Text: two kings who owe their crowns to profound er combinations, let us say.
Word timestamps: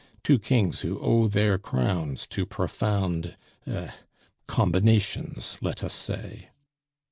two 0.23 0.39
kings 0.39 0.81
who 0.81 0.97
owe 0.99 1.27
their 1.27 1.59
crowns 1.59 2.25
to 2.25 2.43
profound 2.43 3.37
er 3.67 3.93
combinations, 4.47 5.59
let 5.61 5.83
us 5.83 5.93
say. 5.93 6.49